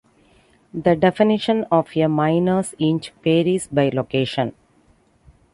The 0.73 0.95
definition 0.95 1.65
of 1.65 1.95
a 1.95 2.07
miner's 2.07 2.73
inch 2.79 3.11
varies 3.23 3.67
by 3.67 3.89
location. 3.89 4.55